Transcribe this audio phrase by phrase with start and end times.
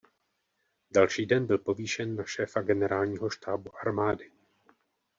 [0.91, 4.31] Další den byl povýšen na šéfa generálního štábu armády.